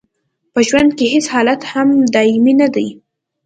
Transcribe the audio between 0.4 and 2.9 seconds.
په ژوند کې هیڅ حالت هم دایمي نه دی.